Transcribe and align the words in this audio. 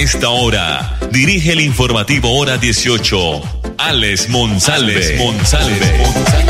Esta 0.00 0.30
hora, 0.30 0.96
dirige 1.12 1.52
el 1.52 1.60
informativo 1.60 2.38
Hora 2.38 2.56
18, 2.56 3.16
Alex 3.76 4.30
Monsalve. 4.30 4.94
Alex 4.94 5.18
Monsalve. 5.18 6.40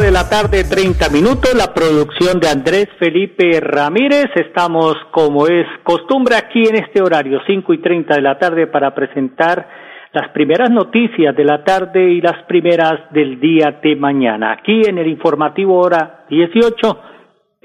de 0.00 0.10
la 0.10 0.28
tarde, 0.28 0.62
30 0.62 1.08
minutos, 1.08 1.54
la 1.54 1.72
producción 1.72 2.38
de 2.38 2.48
Andrés 2.48 2.86
Felipe 2.98 3.60
Ramírez. 3.60 4.26
Estamos, 4.34 4.94
como 5.10 5.46
es 5.46 5.66
costumbre, 5.84 6.36
aquí 6.36 6.64
en 6.68 6.76
este 6.76 7.00
horario, 7.00 7.40
5 7.46 7.72
y 7.72 7.78
30 7.78 8.14
de 8.14 8.20
la 8.20 8.38
tarde, 8.38 8.66
para 8.66 8.94
presentar 8.94 9.66
las 10.12 10.28
primeras 10.32 10.70
noticias 10.70 11.34
de 11.34 11.44
la 11.44 11.64
tarde 11.64 12.12
y 12.12 12.20
las 12.20 12.44
primeras 12.44 13.10
del 13.10 13.40
día 13.40 13.78
de 13.82 13.96
mañana. 13.96 14.52
Aquí 14.52 14.82
en 14.86 14.98
el 14.98 15.06
informativo 15.06 15.80
hora 15.80 16.26
18, 16.28 17.15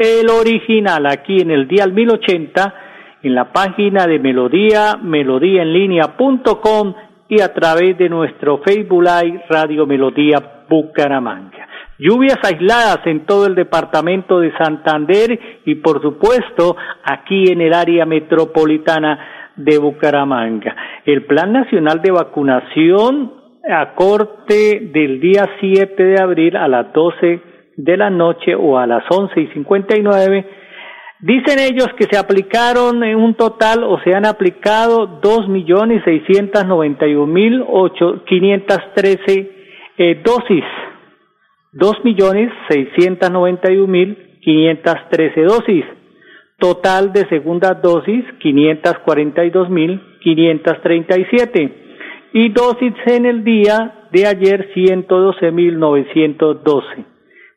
el 0.01 0.29
original, 0.29 1.05
aquí 1.05 1.41
en 1.41 1.51
el 1.51 1.67
día 1.67 1.85
1080, 1.85 2.73
en 3.21 3.35
la 3.35 3.53
página 3.53 4.07
de 4.07 4.17
Melodía, 4.17 4.97
melodíaenlínea.com 5.01 6.93
y 7.29 7.39
a 7.39 7.53
través 7.53 7.97
de 7.99 8.09
nuestro 8.09 8.61
Facebook 8.65 9.03
Live 9.03 9.43
Radio 9.47 9.85
Melodía 9.85 10.65
Bucaramanga. 10.67 11.67
Lluvias 11.99 12.39
aisladas 12.43 13.05
en 13.05 13.27
todo 13.27 13.45
el 13.45 13.53
departamento 13.53 14.39
de 14.39 14.51
Santander 14.57 15.39
y 15.65 15.75
por 15.75 16.01
supuesto 16.01 16.75
aquí 17.03 17.51
en 17.51 17.61
el 17.61 17.73
área 17.73 18.05
metropolitana 18.07 19.19
de 19.55 19.77
Bucaramanga. 19.77 20.75
El 21.05 21.25
Plan 21.25 21.53
Nacional 21.53 22.01
de 22.01 22.11
Vacunación 22.11 23.33
a 23.69 23.93
corte 23.93 24.89
del 24.91 25.19
día 25.19 25.47
7 25.59 26.03
de 26.03 26.19
abril 26.19 26.57
a 26.57 26.67
las 26.67 26.91
12 26.91 27.50
de 27.77 27.97
la 27.97 28.09
noche 28.09 28.55
o 28.55 28.77
a 28.77 28.87
las 28.87 29.03
once 29.09 29.39
y 29.39 29.47
cincuenta 29.47 29.97
y 29.97 30.03
nueve 30.03 30.45
dicen 31.19 31.59
ellos 31.59 31.87
que 31.97 32.07
se 32.11 32.17
aplicaron 32.17 33.03
en 33.03 33.15
un 33.15 33.35
total 33.35 33.83
o 33.83 33.99
se 34.03 34.13
han 34.13 34.25
aplicado 34.25 35.19
dos 35.21 35.47
millones 35.47 36.03
seiscientos 36.03 36.65
noventa 36.65 37.07
y 37.07 37.15
mil 37.15 37.63
ocho 37.67 38.23
quinientos 38.25 38.79
trece 38.95 39.51
eh, 39.97 40.21
dosis. 40.23 40.63
Dos 41.73 42.03
millones 42.03 42.51
seiscientos 42.69 43.31
noventa 43.31 43.71
y 43.71 43.77
mil 43.77 44.39
quinientos 44.41 44.95
trece 45.09 45.43
dosis. 45.43 45.85
Total 46.57 47.13
de 47.13 47.27
segunda 47.27 47.73
dosis 47.73 48.25
quinientos 48.39 48.97
cuarenta 48.99 49.45
y 49.45 49.51
dos 49.51 49.69
mil 49.69 50.01
quinientos 50.21 50.81
treinta 50.81 51.19
y 51.19 51.25
siete. 51.25 51.77
Y 52.33 52.49
dosis 52.49 52.93
en 53.07 53.25
el 53.25 53.43
día 53.43 54.07
de 54.11 54.25
ayer, 54.25 54.69
112.912. 54.73 55.53
mil 55.53 55.79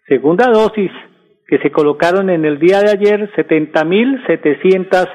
Segunda 0.06 0.50
dosis 0.52 0.91
que 1.47 1.58
se 1.60 1.70
colocaron 1.70 2.28
en 2.28 2.44
el 2.44 2.58
día 2.58 2.80
de 2.80 2.91
ayer 2.91 3.30
setenta 3.34 3.84
mil 3.84 4.22
setecientas 4.26 5.09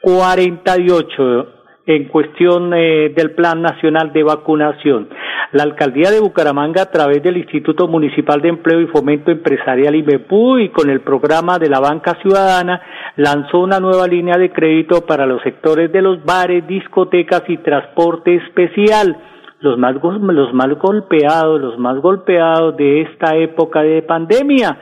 cuarenta 0.00 0.80
y 0.80 0.88
ocho 0.88 1.48
en 1.84 2.08
cuestión 2.08 2.72
eh, 2.72 3.12
del 3.14 3.32
Plan 3.32 3.60
Nacional 3.60 4.10
de 4.14 4.22
Vacunación. 4.22 5.10
La 5.52 5.64
Alcaldía 5.64 6.10
de 6.10 6.20
Bucaramanga, 6.20 6.80
a 6.80 6.90
través 6.90 7.22
del 7.22 7.36
Instituto 7.36 7.88
Municipal 7.88 8.40
de 8.40 8.48
Empleo 8.48 8.80
y 8.80 8.86
Fomento 8.86 9.30
Empresarial 9.30 9.96
IBEPU 9.96 10.60
y 10.60 10.68
con 10.70 10.88
el 10.88 11.02
programa 11.02 11.58
de 11.58 11.68
la 11.68 11.80
Banca 11.80 12.16
Ciudadana, 12.22 12.80
lanzó 13.16 13.58
una 13.58 13.80
nueva 13.80 14.06
línea 14.06 14.38
de 14.38 14.50
crédito 14.50 15.04
para 15.04 15.26
los 15.26 15.42
sectores 15.42 15.92
de 15.92 16.00
los 16.00 16.24
bares, 16.24 16.66
discotecas 16.66 17.42
y 17.48 17.58
transporte 17.58 18.36
especial. 18.36 19.14
Los 19.62 19.78
más, 19.78 19.94
los 20.02 20.52
más 20.52 20.68
golpeados, 20.78 21.60
los 21.60 21.78
más 21.78 21.98
golpeados 21.98 22.76
de 22.76 23.02
esta 23.02 23.36
época 23.36 23.82
de 23.82 24.02
pandemia 24.02 24.76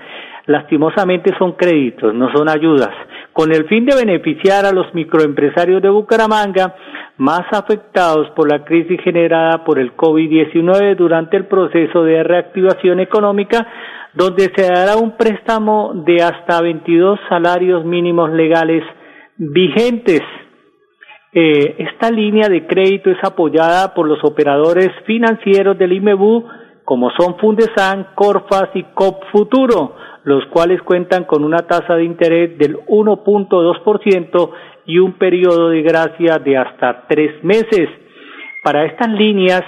lastimosamente 0.46 1.32
son 1.38 1.52
créditos, 1.52 2.12
no 2.14 2.32
son 2.32 2.48
ayudas, 2.48 2.90
con 3.32 3.52
el 3.52 3.66
fin 3.66 3.84
de 3.84 3.94
beneficiar 3.94 4.64
a 4.64 4.72
los 4.72 4.92
microempresarios 4.94 5.80
de 5.80 5.90
Bucaramanga 5.90 6.74
más 7.18 7.42
afectados 7.52 8.30
por 8.30 8.50
la 8.50 8.64
crisis 8.64 9.00
generada 9.02 9.62
por 9.64 9.78
el 9.78 9.94
COVID-19 9.94 10.96
durante 10.96 11.36
el 11.36 11.44
proceso 11.44 12.02
de 12.02 12.22
reactivación 12.22 12.98
económica, 12.98 13.66
donde 14.14 14.50
se 14.56 14.62
dará 14.62 14.96
un 14.96 15.16
préstamo 15.16 15.92
de 15.94 16.22
hasta 16.22 16.62
22 16.62 17.20
salarios 17.28 17.84
mínimos 17.84 18.30
legales 18.30 18.82
vigentes. 19.36 20.22
Eh, 21.32 21.76
esta 21.78 22.10
línea 22.10 22.48
de 22.48 22.66
crédito 22.66 23.10
es 23.10 23.22
apoyada 23.22 23.94
por 23.94 24.08
los 24.08 24.18
operadores 24.24 24.90
financieros 25.06 25.78
del 25.78 25.92
IMEBU, 25.92 26.44
como 26.84 27.10
son 27.10 27.38
Fundesan, 27.38 28.08
Corfas 28.16 28.70
y 28.74 28.82
COP 28.94 29.22
Futuro, 29.30 29.94
los 30.24 30.44
cuales 30.46 30.82
cuentan 30.82 31.24
con 31.24 31.44
una 31.44 31.58
tasa 31.58 31.94
de 31.94 32.04
interés 32.04 32.58
del 32.58 32.78
1.2% 32.78 34.50
y 34.86 34.98
un 34.98 35.12
periodo 35.12 35.68
de 35.68 35.82
gracia 35.82 36.38
de 36.44 36.56
hasta 36.56 37.06
tres 37.06 37.44
meses. 37.44 37.88
Para 38.64 38.84
estas 38.84 39.08
líneas, 39.10 39.62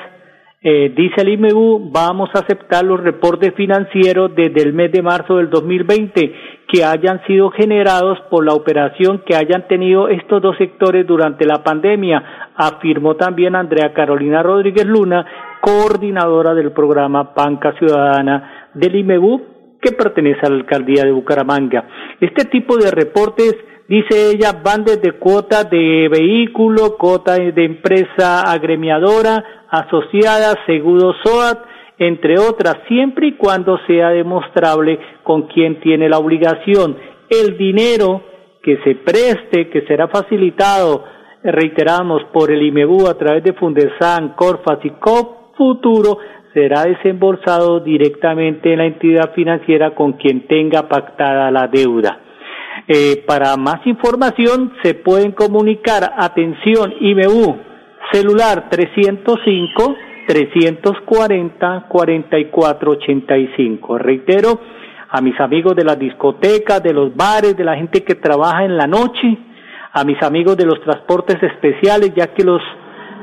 eh, 0.64 0.92
dice 0.96 1.22
el 1.22 1.28
IMU, 1.30 1.90
vamos 1.90 2.30
a 2.34 2.38
aceptar 2.38 2.84
los 2.84 3.00
reportes 3.00 3.52
financieros 3.54 4.32
desde 4.36 4.62
el 4.62 4.72
mes 4.72 4.92
de 4.92 5.02
marzo 5.02 5.38
del 5.38 5.50
2020 5.50 6.32
que 6.68 6.84
hayan 6.84 7.20
sido 7.26 7.50
generados 7.50 8.18
por 8.30 8.46
la 8.46 8.54
operación 8.54 9.22
que 9.26 9.34
hayan 9.34 9.66
tenido 9.66 10.08
estos 10.08 10.40
dos 10.40 10.56
sectores 10.56 11.04
durante 11.04 11.44
la 11.46 11.64
pandemia, 11.64 12.52
afirmó 12.54 13.16
también 13.16 13.56
Andrea 13.56 13.92
Carolina 13.92 14.42
Rodríguez 14.42 14.86
Luna, 14.86 15.26
coordinadora 15.60 16.54
del 16.54 16.70
programa 16.70 17.32
Banca 17.36 17.74
Ciudadana 17.78 18.70
del 18.72 18.94
IMEBU, 18.94 19.42
que 19.80 19.92
pertenece 19.92 20.46
a 20.46 20.48
la 20.48 20.56
alcaldía 20.56 21.02
de 21.02 21.10
Bucaramanga. 21.10 21.84
Este 22.20 22.44
tipo 22.44 22.76
de 22.76 22.90
reportes, 22.92 23.56
dice 23.92 24.30
ella, 24.30 24.62
van 24.64 24.84
desde 24.84 25.18
cuota 25.18 25.64
de 25.64 26.08
vehículo, 26.08 26.96
cuota 26.96 27.34
de 27.34 27.62
empresa 27.62 28.40
agremiadora, 28.40 29.44
asociada, 29.68 30.54
seguro 30.64 31.12
SOAT, 31.22 31.58
entre 31.98 32.38
otras, 32.38 32.76
siempre 32.88 33.26
y 33.26 33.32
cuando 33.32 33.78
sea 33.86 34.08
demostrable 34.08 34.98
con 35.22 35.42
quién 35.42 35.78
tiene 35.80 36.08
la 36.08 36.16
obligación. 36.16 36.96
El 37.28 37.58
dinero 37.58 38.22
que 38.62 38.78
se 38.78 38.94
preste, 38.94 39.68
que 39.68 39.82
será 39.82 40.08
facilitado, 40.08 41.04
reiteramos, 41.44 42.22
por 42.32 42.50
el 42.50 42.62
IMEBU 42.62 43.06
a 43.08 43.18
través 43.18 43.44
de 43.44 43.52
Fundesan, 43.52 44.30
Corfas 44.36 44.78
y 44.84 44.90
COP 44.92 45.54
Futuro, 45.54 46.16
será 46.54 46.84
desembolsado 46.84 47.80
directamente 47.80 48.72
en 48.72 48.78
la 48.78 48.86
entidad 48.86 49.34
financiera 49.34 49.94
con 49.94 50.14
quien 50.14 50.46
tenga 50.46 50.88
pactada 50.88 51.50
la 51.50 51.68
deuda. 51.68 52.31
Eh, 52.88 53.22
para 53.26 53.56
más 53.56 53.86
información 53.86 54.72
se 54.82 54.94
pueden 54.94 55.32
comunicar, 55.32 56.12
atención, 56.16 56.94
IMU, 57.00 57.56
celular 58.12 58.68
305 58.70 59.96
340 60.26 61.86
4485. 61.88 63.98
Reitero, 63.98 64.60
a 65.10 65.20
mis 65.20 65.38
amigos 65.40 65.76
de 65.76 65.84
las 65.84 65.98
discotecas, 65.98 66.82
de 66.82 66.92
los 66.92 67.14
bares, 67.14 67.56
de 67.56 67.64
la 67.64 67.76
gente 67.76 68.02
que 68.02 68.14
trabaja 68.14 68.64
en 68.64 68.76
la 68.76 68.86
noche, 68.86 69.38
a 69.92 70.04
mis 70.04 70.22
amigos 70.22 70.56
de 70.56 70.66
los 70.66 70.80
transportes 70.80 71.42
especiales, 71.42 72.12
ya 72.14 72.28
que 72.28 72.44
los 72.44 72.62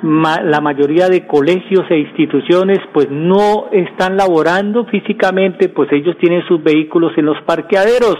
la 0.01 0.61
mayoría 0.61 1.09
de 1.09 1.27
colegios 1.27 1.83
e 1.89 1.97
instituciones 1.97 2.79
pues 2.93 3.09
no 3.11 3.67
están 3.71 4.15
laborando 4.15 4.85
físicamente, 4.85 5.67
pues 5.67 5.91
ellos 5.91 6.15
tienen 6.19 6.47
sus 6.47 6.63
vehículos 6.63 7.11
en 7.17 7.25
los 7.25 7.41
parqueaderos. 7.41 8.17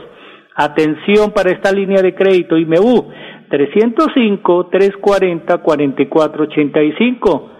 Atención 0.62 1.32
para 1.32 1.52
esta 1.52 1.72
línea 1.72 2.02
de 2.02 2.14
crédito 2.14 2.58
IMU 2.58 3.08
305 3.50 4.68
340 4.68 5.58
4485 5.60 7.52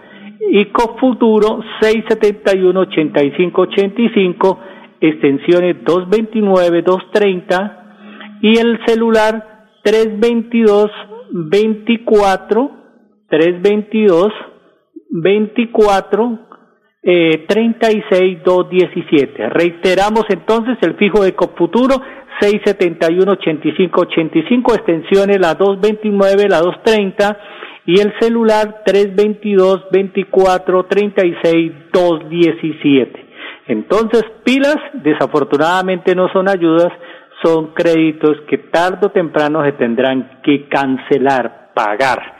y 0.50 0.66
Futuro 1.00 1.62
671 1.80 2.78
8585 2.78 4.58
extensiones 5.00 5.82
229 5.82 6.82
230 6.82 8.38
y 8.42 8.58
el 8.58 8.78
celular 8.84 9.64
322 9.82 10.90
24 11.32 12.70
322 13.30 14.28
24 15.08 16.49
eh, 17.02 17.46
36217. 17.48 19.48
Reiteramos 19.50 20.24
entonces 20.28 20.76
el 20.82 20.96
fijo 20.96 21.22
de 21.22 21.34
Copfuturo 21.34 21.94
671 22.40 23.32
8585, 23.32 24.74
extensiones 24.74 25.40
la 25.40 25.54
229, 25.54 26.48
la 26.48 26.60
230 26.60 27.38
y 27.86 28.00
el 28.00 28.12
celular 28.20 28.82
322 28.84 29.86
24 29.90 30.84
36 30.86 31.72
217. 31.92 33.26
Entonces, 33.66 34.24
pilas 34.44 34.76
desafortunadamente 34.94 36.14
no 36.14 36.28
son 36.32 36.48
ayudas, 36.48 36.92
son 37.42 37.74
créditos 37.74 38.40
que 38.48 38.58
tarde 38.58 39.06
o 39.06 39.10
temprano 39.10 39.64
se 39.64 39.72
tendrán 39.72 40.40
que 40.42 40.68
cancelar, 40.68 41.70
pagar. 41.74 42.39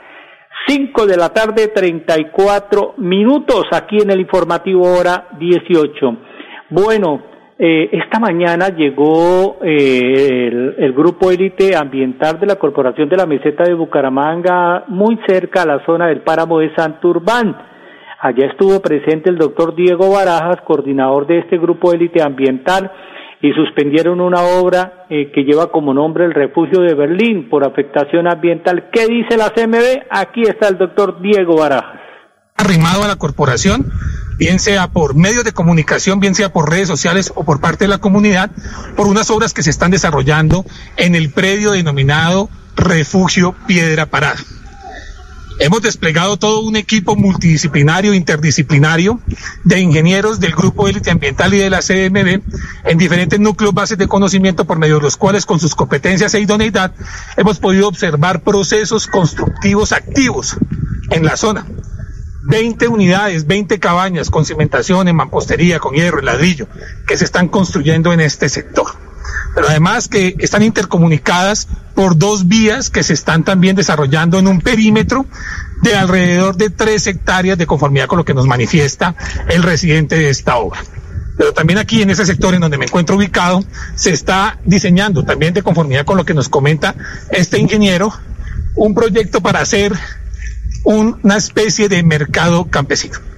5 0.67 1.05
de 1.05 1.17
la 1.17 1.29
tarde, 1.29 1.69
34 1.69 2.95
minutos 2.97 3.65
aquí 3.71 3.97
en 4.01 4.11
el 4.11 4.21
informativo 4.21 4.83
hora 4.83 5.27
18. 5.39 6.17
Bueno, 6.69 7.21
eh, 7.57 7.89
esta 7.91 8.19
mañana 8.19 8.69
llegó 8.69 9.57
eh, 9.61 10.47
el, 10.47 10.75
el, 10.77 10.93
grupo 10.93 11.31
élite 11.31 11.75
ambiental 11.75 12.39
de 12.39 12.47
la 12.47 12.55
Corporación 12.55 13.09
de 13.09 13.17
la 13.17 13.25
Meseta 13.25 13.63
de 13.63 13.73
Bucaramanga, 13.73 14.85
muy 14.87 15.19
cerca 15.27 15.63
a 15.63 15.65
la 15.65 15.85
zona 15.85 16.07
del 16.07 16.21
páramo 16.21 16.59
de 16.59 16.73
Santurbán. 16.75 17.55
Allá 18.19 18.47
estuvo 18.47 18.79
presente 18.81 19.29
el 19.29 19.37
doctor 19.37 19.75
Diego 19.75 20.11
Barajas, 20.11 20.61
coordinador 20.61 21.27
de 21.27 21.39
este 21.39 21.57
grupo 21.57 21.91
élite 21.91 22.21
ambiental, 22.21 22.91
y 23.41 23.51
suspendieron 23.53 24.21
una 24.21 24.41
obra 24.41 25.05
eh, 25.09 25.31
que 25.33 25.41
lleva 25.41 25.71
como 25.71 25.93
nombre 25.93 26.25
el 26.25 26.33
refugio 26.33 26.81
de 26.81 26.93
Berlín 26.93 27.49
por 27.49 27.65
afectación 27.65 28.27
ambiental. 28.27 28.89
¿Qué 28.93 29.07
dice 29.07 29.35
la 29.35 29.49
CMB? 29.49 30.05
Aquí 30.09 30.43
está 30.43 30.67
el 30.67 30.77
doctor 30.77 31.21
Diego 31.21 31.57
Barajas. 31.57 31.99
Arrimado 32.55 33.03
a 33.03 33.07
la 33.07 33.15
corporación, 33.15 33.91
bien 34.37 34.59
sea 34.59 34.89
por 34.89 35.15
medios 35.15 35.43
de 35.43 35.51
comunicación, 35.51 36.19
bien 36.19 36.35
sea 36.35 36.53
por 36.53 36.69
redes 36.69 36.87
sociales 36.87 37.33
o 37.35 37.43
por 37.43 37.59
parte 37.59 37.85
de 37.85 37.89
la 37.89 37.97
comunidad, 37.97 38.51
por 38.95 39.07
unas 39.07 39.31
obras 39.31 39.53
que 39.53 39.63
se 39.63 39.71
están 39.71 39.89
desarrollando 39.89 40.63
en 40.97 41.15
el 41.15 41.31
predio 41.31 41.71
denominado 41.71 42.49
Refugio 42.75 43.55
Piedra 43.65 44.05
Parada. 44.05 44.39
Hemos 45.63 45.83
desplegado 45.83 46.37
todo 46.37 46.61
un 46.61 46.75
equipo 46.75 47.15
multidisciplinario, 47.15 48.15
interdisciplinario, 48.15 49.19
de 49.63 49.79
ingenieros 49.79 50.39
del 50.39 50.55
Grupo 50.55 50.87
Élite 50.87 51.11
Ambiental 51.11 51.53
y 51.53 51.59
de 51.59 51.69
la 51.69 51.81
CMB 51.81 52.41
en 52.85 52.97
diferentes 52.97 53.39
núcleos 53.39 53.71
bases 53.71 53.99
de 53.99 54.07
conocimiento 54.07 54.65
por 54.65 54.79
medio 54.79 54.95
de 54.95 55.03
los 55.03 55.17
cuales, 55.17 55.45
con 55.45 55.59
sus 55.59 55.75
competencias 55.75 56.33
e 56.33 56.39
idoneidad, 56.39 56.95
hemos 57.37 57.59
podido 57.59 57.87
observar 57.87 58.41
procesos 58.41 59.05
constructivos 59.05 59.91
activos 59.91 60.57
en 61.11 61.23
la 61.25 61.37
zona. 61.37 61.67
20 62.41 62.87
unidades, 62.87 63.45
20 63.45 63.79
cabañas 63.79 64.31
con 64.31 64.45
cimentación, 64.45 65.09
en 65.09 65.15
mampostería, 65.15 65.77
con 65.77 65.93
hierro 65.93 66.23
y 66.23 66.25
ladrillo, 66.25 66.67
que 67.05 67.17
se 67.17 67.25
están 67.25 67.49
construyendo 67.49 68.11
en 68.13 68.21
este 68.21 68.49
sector 68.49 68.87
pero 69.53 69.67
además 69.67 70.07
que 70.07 70.35
están 70.39 70.63
intercomunicadas 70.63 71.67
por 71.93 72.17
dos 72.17 72.47
vías 72.47 72.89
que 72.89 73.03
se 73.03 73.13
están 73.13 73.43
también 73.43 73.75
desarrollando 73.75 74.39
en 74.39 74.47
un 74.47 74.61
perímetro 74.61 75.25
de 75.81 75.95
alrededor 75.95 76.55
de 76.55 76.69
tres 76.69 77.07
hectáreas 77.07 77.57
de 77.57 77.67
conformidad 77.67 78.07
con 78.07 78.17
lo 78.17 78.25
que 78.25 78.33
nos 78.33 78.47
manifiesta 78.47 79.15
el 79.49 79.63
residente 79.63 80.15
de 80.15 80.29
esta 80.29 80.57
obra. 80.57 80.81
Pero 81.37 81.53
también 81.53 81.79
aquí 81.79 82.01
en 82.01 82.09
ese 82.09 82.25
sector 82.25 82.53
en 82.53 82.61
donde 82.61 82.77
me 82.77 82.85
encuentro 82.85 83.15
ubicado 83.15 83.63
se 83.95 84.11
está 84.11 84.59
diseñando 84.65 85.23
también 85.23 85.53
de 85.53 85.63
conformidad 85.63 86.05
con 86.05 86.17
lo 86.17 86.25
que 86.25 86.33
nos 86.33 86.49
comenta 86.49 86.95
este 87.31 87.57
ingeniero 87.57 88.13
un 88.75 88.93
proyecto 88.93 89.41
para 89.41 89.59
hacer 89.59 89.93
una 90.83 91.37
especie 91.37 91.89
de 91.89 92.03
mercado 92.03 92.65
campesino. 92.65 93.30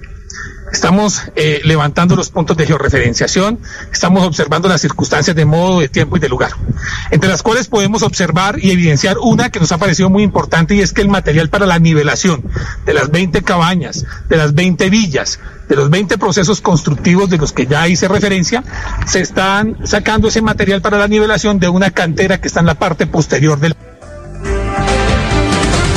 Estamos 0.72 1.22
eh, 1.36 1.60
levantando 1.64 2.16
los 2.16 2.30
puntos 2.30 2.56
de 2.56 2.66
georreferenciación, 2.66 3.58
estamos 3.92 4.24
observando 4.24 4.68
las 4.68 4.80
circunstancias 4.80 5.36
de 5.36 5.44
modo, 5.44 5.80
de 5.80 5.88
tiempo 5.88 6.16
y 6.16 6.20
de 6.20 6.28
lugar, 6.28 6.52
entre 7.10 7.28
las 7.28 7.42
cuales 7.42 7.68
podemos 7.68 8.02
observar 8.02 8.58
y 8.58 8.70
evidenciar 8.70 9.18
una 9.18 9.50
que 9.50 9.60
nos 9.60 9.72
ha 9.72 9.78
parecido 9.78 10.10
muy 10.10 10.22
importante 10.22 10.74
y 10.74 10.80
es 10.80 10.92
que 10.92 11.02
el 11.02 11.08
material 11.08 11.48
para 11.48 11.66
la 11.66 11.78
nivelación 11.78 12.42
de 12.86 12.94
las 12.94 13.10
20 13.10 13.42
cabañas, 13.42 14.04
de 14.28 14.36
las 14.36 14.54
20 14.54 14.90
villas, 14.90 15.38
de 15.68 15.76
los 15.76 15.90
20 15.90 16.18
procesos 16.18 16.60
constructivos 16.60 17.30
de 17.30 17.38
los 17.38 17.52
que 17.52 17.66
ya 17.66 17.86
hice 17.86 18.08
referencia, 18.08 18.64
se 19.06 19.20
están 19.20 19.86
sacando 19.86 20.28
ese 20.28 20.42
material 20.42 20.82
para 20.82 20.98
la 20.98 21.08
nivelación 21.08 21.58
de 21.58 21.68
una 21.68 21.90
cantera 21.90 22.40
que 22.40 22.48
está 22.48 22.60
en 22.60 22.66
la 22.66 22.74
parte 22.74 23.06
posterior 23.06 23.60
del 23.60 23.74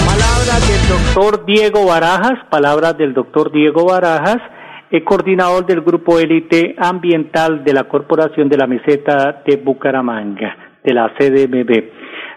Palabras 0.06 0.68
del 0.68 0.88
doctor 0.90 1.46
Diego 1.46 1.86
Barajas, 1.86 2.40
palabras 2.50 2.98
del 2.98 3.14
doctor 3.14 3.52
Diego 3.52 3.86
Barajas, 3.86 4.38
coordinador 5.04 5.66
del 5.66 5.81
Grupo 5.81 6.19
Élite 6.19 6.75
Ambiental 6.78 7.63
de 7.63 7.74
la 7.74 7.86
Corporación 7.86 8.50
de 8.50 8.57
la 8.57 8.68
Meseta 8.68 9.42
de 9.45 9.57
Bucaramanga, 9.57 10.80
de 10.84 10.94
la 10.94 11.13
CDMB. 11.18 11.84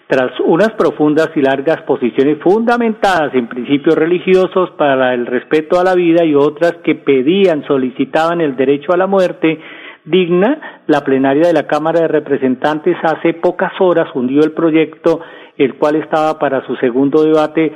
Tras 0.07 0.33
unas 0.41 0.73
profundas 0.73 1.31
y 1.37 1.41
largas 1.41 1.83
posiciones 1.83 2.39
fundamentadas 2.43 3.33
en 3.35 3.47
principios 3.47 3.95
religiosos 3.95 4.71
para 4.73 5.15
el 5.15 5.25
respeto 5.27 5.79
a 5.79 5.85
la 5.85 5.95
vida 5.95 6.25
y 6.25 6.35
otras 6.35 6.75
que 6.83 6.97
pedían, 6.97 7.65
solicitaban 7.65 8.41
el 8.41 8.57
derecho 8.57 8.93
a 8.93 8.97
la 8.97 9.07
muerte 9.07 9.61
digna, 10.05 10.83
la 10.87 11.03
plenaria 11.03 11.47
de 11.47 11.53
la 11.53 11.67
Cámara 11.67 12.01
de 12.01 12.09
Representantes 12.09 12.97
hace 13.03 13.35
pocas 13.35 13.73
horas 13.81 14.09
hundió 14.15 14.43
el 14.43 14.53
proyecto, 14.53 15.21
el 15.57 15.75
cual 15.75 15.97
estaba 15.97 16.39
para 16.39 16.67
su 16.67 16.75
segundo 16.77 17.23
debate, 17.23 17.73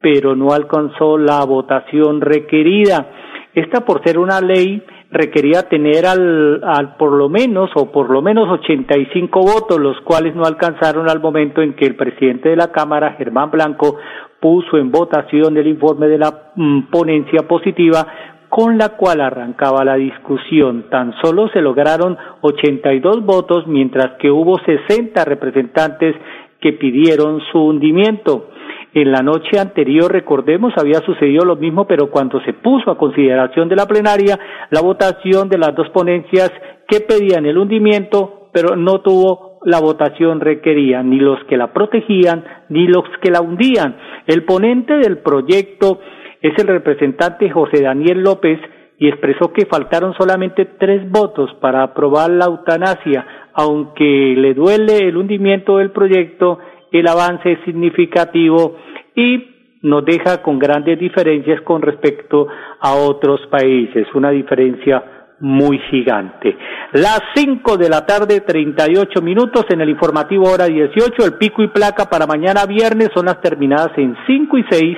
pero 0.00 0.34
no 0.34 0.52
alcanzó 0.52 1.18
la 1.18 1.44
votación 1.44 2.20
requerida. 2.20 3.06
Esta 3.54 3.84
por 3.84 4.02
ser 4.02 4.18
una 4.18 4.40
ley 4.40 4.82
requería 5.10 5.68
tener 5.68 6.06
al, 6.06 6.62
al 6.64 6.96
por 6.96 7.12
lo 7.12 7.28
menos 7.28 7.70
o 7.76 7.92
por 7.92 8.10
lo 8.10 8.20
menos 8.20 8.48
85 8.48 9.40
votos, 9.40 9.78
los 9.78 10.00
cuales 10.00 10.34
no 10.34 10.44
alcanzaron 10.44 11.08
al 11.08 11.20
momento 11.20 11.62
en 11.62 11.74
que 11.74 11.86
el 11.86 11.94
presidente 11.94 12.48
de 12.48 12.56
la 12.56 12.72
Cámara, 12.72 13.14
Germán 13.16 13.50
Blanco, 13.50 13.96
puso 14.40 14.76
en 14.76 14.90
votación 14.90 15.56
el 15.56 15.68
informe 15.68 16.08
de 16.08 16.18
la 16.18 16.50
mm, 16.56 16.90
ponencia 16.90 17.46
positiva 17.48 18.06
con 18.54 18.78
la 18.78 18.90
cual 18.90 19.20
arrancaba 19.20 19.84
la 19.84 19.96
discusión. 19.96 20.84
Tan 20.90 21.12
solo 21.22 21.48
se 21.48 21.60
lograron 21.60 22.16
82 22.40 23.24
votos, 23.24 23.66
mientras 23.66 24.18
que 24.20 24.30
hubo 24.30 24.58
60 24.60 25.24
representantes 25.24 26.14
que 26.60 26.72
pidieron 26.72 27.40
su 27.50 27.58
hundimiento. 27.58 28.50
En 28.94 29.10
la 29.10 29.22
noche 29.22 29.58
anterior, 29.58 30.12
recordemos, 30.12 30.72
había 30.76 31.00
sucedido 31.00 31.44
lo 31.44 31.56
mismo, 31.56 31.84
pero 31.84 32.10
cuando 32.12 32.40
se 32.42 32.52
puso 32.52 32.92
a 32.92 32.96
consideración 32.96 33.68
de 33.68 33.74
la 33.74 33.86
plenaria 33.86 34.38
la 34.70 34.80
votación 34.82 35.48
de 35.48 35.58
las 35.58 35.74
dos 35.74 35.90
ponencias 35.90 36.52
que 36.86 37.00
pedían 37.00 37.44
el 37.44 37.58
hundimiento, 37.58 38.50
pero 38.52 38.76
no 38.76 39.00
tuvo 39.00 39.58
la 39.64 39.80
votación 39.80 40.38
requerida, 40.38 41.02
ni 41.02 41.18
los 41.18 41.42
que 41.48 41.56
la 41.56 41.72
protegían, 41.72 42.44
ni 42.68 42.86
los 42.86 43.02
que 43.20 43.32
la 43.32 43.40
hundían. 43.40 43.96
El 44.28 44.44
ponente 44.44 44.94
del 44.94 45.18
proyecto 45.18 45.98
es 46.40 46.56
el 46.56 46.68
representante 46.68 47.50
José 47.50 47.82
Daniel 47.82 48.22
López 48.22 48.60
y 48.98 49.08
expresó 49.08 49.52
que 49.52 49.66
faltaron 49.66 50.14
solamente 50.14 50.66
tres 50.78 51.10
votos 51.10 51.50
para 51.60 51.82
aprobar 51.82 52.30
la 52.30 52.44
eutanasia, 52.44 53.26
aunque 53.54 54.34
le 54.36 54.54
duele 54.54 54.98
el 54.98 55.16
hundimiento 55.16 55.78
del 55.78 55.90
proyecto 55.90 56.60
el 56.98 57.08
avance 57.08 57.52
es 57.52 57.58
significativo 57.64 58.76
y 59.14 59.78
nos 59.82 60.04
deja 60.04 60.42
con 60.42 60.58
grandes 60.58 60.98
diferencias 60.98 61.60
con 61.62 61.82
respecto 61.82 62.46
a 62.80 62.94
otros 62.94 63.40
países, 63.50 64.06
una 64.14 64.30
diferencia 64.30 65.04
muy 65.40 65.78
gigante. 65.90 66.56
Las 66.92 67.20
cinco 67.34 67.76
de 67.76 67.88
la 67.88 68.06
tarde, 68.06 68.40
treinta 68.40 68.86
y 68.90 68.96
ocho 68.96 69.20
minutos 69.20 69.66
en 69.68 69.82
el 69.82 69.90
informativo 69.90 70.44
hora 70.50 70.66
dieciocho, 70.66 71.26
el 71.26 71.34
pico 71.38 71.62
y 71.62 71.68
placa 71.68 72.08
para 72.08 72.26
mañana 72.26 72.64
viernes 72.66 73.10
son 73.14 73.26
las 73.26 73.40
terminadas 73.40 73.90
en 73.98 74.16
cinco 74.26 74.56
y 74.56 74.64
seis, 74.70 74.96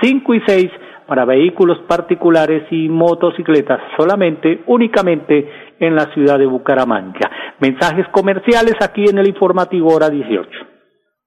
cinco 0.00 0.34
y 0.34 0.42
seis 0.46 0.70
para 1.06 1.26
vehículos 1.26 1.78
particulares 1.80 2.62
y 2.70 2.88
motocicletas, 2.88 3.80
solamente, 3.98 4.62
únicamente 4.66 5.74
en 5.78 5.94
la 5.94 6.06
ciudad 6.14 6.38
de 6.38 6.46
Bucaramanga. 6.46 7.30
Mensajes 7.60 8.06
comerciales 8.12 8.76
aquí 8.80 9.04
en 9.10 9.18
el 9.18 9.28
informativo 9.28 9.94
hora 9.94 10.08
dieciocho. 10.08 10.71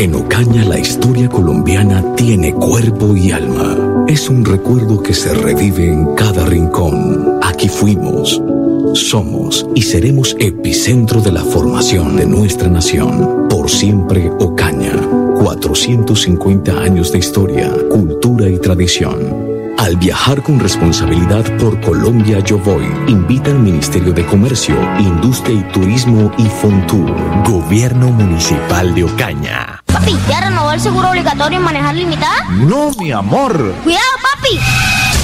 En 0.00 0.14
Ocaña 0.14 0.64
la 0.64 0.78
historia 0.78 1.28
colombiana 1.28 2.14
tiene 2.16 2.54
cuerpo 2.54 3.14
y 3.14 3.32
alma. 3.32 4.06
Es 4.08 4.30
un 4.30 4.46
recuerdo 4.46 5.02
que 5.02 5.12
se 5.12 5.34
revive 5.34 5.92
en 5.92 6.14
cada 6.14 6.46
rincón. 6.46 7.38
Aquí 7.42 7.68
fuimos 7.68 8.40
Somos 8.94 9.66
y 9.74 9.82
seremos 9.82 10.34
epicentro 10.40 11.20
de 11.20 11.32
la 11.32 11.44
formación 11.44 12.16
de 12.16 12.24
nuestra 12.24 12.68
nación. 12.68 13.46
Por 13.50 13.68
siempre 13.68 14.30
Ocaña. 14.40 14.94
450 15.38 16.80
años 16.80 17.12
de 17.12 17.18
historia, 17.18 17.70
cultura 17.90 18.48
y 18.48 18.58
tradición. 18.58 19.39
Al 19.80 19.96
viajar 19.96 20.42
con 20.42 20.60
responsabilidad 20.60 21.42
por 21.56 21.80
Colombia 21.80 22.40
Yo 22.40 22.58
Voy, 22.58 22.84
invita 23.08 23.50
al 23.50 23.60
Ministerio 23.60 24.12
de 24.12 24.26
Comercio, 24.26 24.76
Industria 24.98 25.58
y 25.58 25.72
Turismo 25.72 26.30
y 26.36 26.44
Fontur. 26.44 27.10
Gobierno 27.48 28.08
Municipal 28.08 28.94
de 28.94 29.04
Ocaña. 29.04 29.82
Papi, 29.86 30.18
¿ya 30.28 30.42
renovó 30.42 30.72
el 30.72 30.80
seguro 30.80 31.08
obligatorio 31.08 31.60
en 31.60 31.64
manejar 31.64 31.94
limitada? 31.94 32.44
No, 32.50 32.90
mi 32.98 33.10
amor. 33.10 33.74
Cuidado, 33.82 34.04
papi. 34.20 34.60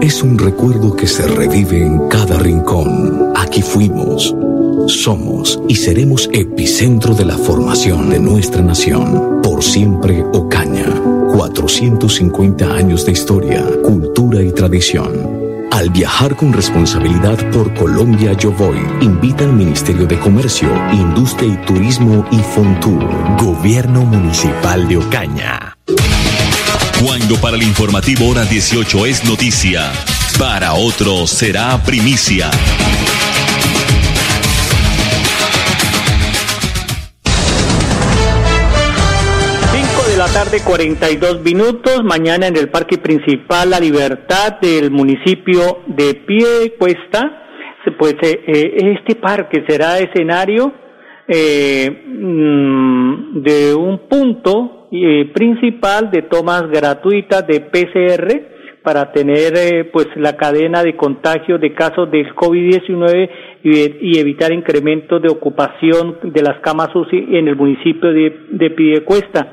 Es 0.00 0.22
un 0.22 0.38
recuerdo 0.38 0.94
que 0.94 1.08
se 1.08 1.26
revive 1.26 1.84
en 1.84 2.08
cada 2.08 2.38
rincón. 2.38 3.32
Aquí 3.34 3.62
fuimos, 3.62 4.34
somos 4.86 5.60
y 5.66 5.74
seremos 5.74 6.30
epicentro 6.32 7.14
de 7.14 7.24
la 7.24 7.36
formación 7.36 8.08
de 8.08 8.20
nuestra 8.20 8.62
nación. 8.62 9.40
Por 9.42 9.64
siempre 9.64 10.22
Ocaña. 10.32 10.86
450 11.34 12.72
años 12.72 13.04
de 13.06 13.12
historia, 13.12 13.64
cultura 13.82 14.40
y 14.40 14.52
tradición. 14.52 15.66
Al 15.72 15.90
viajar 15.90 16.36
con 16.36 16.52
responsabilidad 16.52 17.38
por 17.50 17.74
Colombia 17.74 18.34
Yo 18.34 18.52
Voy, 18.52 18.78
invita 19.00 19.44
al 19.44 19.52
Ministerio 19.52 20.06
de 20.06 20.18
Comercio, 20.20 20.68
Industria 20.92 21.54
y 21.54 21.66
Turismo 21.66 22.24
y 22.30 22.38
Fontur. 22.38 23.04
Gobierno 23.40 24.04
Municipal 24.04 24.86
de 24.86 24.96
Ocaña. 24.96 25.67
Cuando 27.02 27.36
para 27.40 27.56
el 27.56 27.62
informativo 27.62 28.28
hora 28.28 28.44
18 28.44 29.06
es 29.06 29.24
noticia, 29.24 29.92
para 30.36 30.74
otros 30.74 31.30
será 31.30 31.80
primicia. 31.84 32.50
La 40.18 40.26
tarde, 40.26 40.58
42 40.66 41.42
minutos. 41.44 42.02
Mañana 42.02 42.48
en 42.48 42.56
el 42.56 42.70
Parque 42.70 42.98
Principal 42.98 43.70
La 43.70 43.78
Libertad 43.78 44.58
del 44.60 44.90
municipio 44.90 45.82
de 45.86 46.14
Piedecuesta. 46.26 47.44
Pues 47.96 48.14
eh, 48.22 48.40
eh, 48.48 48.96
este 48.98 49.14
parque 49.14 49.64
será 49.68 50.00
escenario 50.00 50.72
eh, 51.28 52.04
mm, 52.04 53.42
de 53.42 53.74
un 53.76 54.08
punto 54.08 54.77
eh, 54.90 55.30
principal 55.34 56.10
de 56.10 56.22
tomas 56.22 56.68
gratuitas 56.68 57.46
de 57.46 57.60
PCR 57.60 58.58
para 58.82 59.12
tener 59.12 59.52
eh, 59.56 59.84
pues 59.92 60.06
la 60.16 60.36
cadena 60.36 60.82
de 60.82 60.96
contagio 60.96 61.58
de 61.58 61.74
casos 61.74 62.10
del 62.10 62.34
COVID-19 62.34 63.28
y, 63.64 64.12
y, 64.12 64.18
evitar 64.18 64.50
incrementos 64.50 65.20
de 65.20 65.28
ocupación 65.28 66.18
de 66.22 66.42
las 66.42 66.60
camas 66.60 66.94
UCI 66.94 67.36
en 67.36 67.48
el 67.48 67.56
municipio 67.56 68.10
de, 68.12 68.46
de 68.50 68.70
Pidecuesta. 68.70 69.52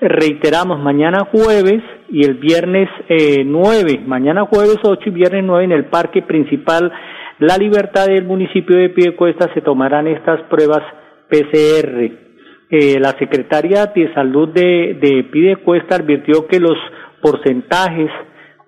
Reiteramos, 0.00 0.78
mañana 0.78 1.26
jueves 1.32 1.82
y 2.08 2.24
el 2.24 2.34
viernes 2.34 2.88
eh, 3.08 3.42
9, 3.44 4.02
mañana 4.06 4.46
jueves 4.46 4.78
8 4.82 5.02
y 5.06 5.10
viernes 5.10 5.42
9 5.44 5.64
en 5.64 5.72
el 5.72 5.86
parque 5.86 6.22
principal 6.22 6.92
La 7.40 7.58
Libertad 7.58 8.06
del 8.06 8.24
municipio 8.24 8.76
de 8.76 8.90
Piedecuesta 8.90 9.52
se 9.52 9.62
tomarán 9.62 10.06
estas 10.06 10.42
pruebas 10.42 10.82
PCR. 11.28 12.29
Eh, 12.70 13.00
la 13.00 13.10
secretaria 13.18 13.86
de 13.86 14.14
Salud 14.14 14.48
de, 14.50 14.96
de 15.00 15.24
Pidecuesta 15.24 15.96
advirtió 15.96 16.46
que 16.46 16.60
los 16.60 16.76
porcentajes 17.20 18.10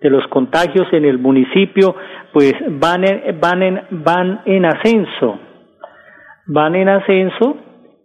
de 0.00 0.10
los 0.10 0.26
contagios 0.26 0.88
en 0.92 1.04
el 1.04 1.18
municipio 1.18 1.94
pues 2.32 2.52
van 2.80 3.04
en, 3.04 3.40
van 3.40 3.62
en, 3.62 3.80
van 3.90 4.40
en 4.44 4.64
ascenso, 4.64 5.38
van 6.46 6.74
en 6.74 6.88
ascenso 6.88 7.56